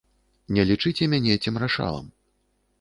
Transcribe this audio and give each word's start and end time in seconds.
Не 0.57 0.65
лічыце 0.69 1.03
мяне 1.13 1.37
цемрашалам. 1.45 2.13